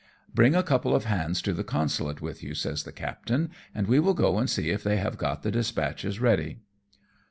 [0.33, 3.99] "Bring a couple of hands to the consulate with you,'' says the captain," and we
[3.99, 6.61] will go and see if they have got the dispatches ready.''